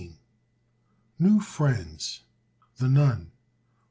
[1.19, 2.21] New Friends.
[2.77, 3.29] The Nun.